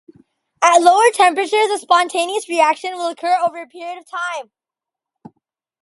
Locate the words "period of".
3.67-4.05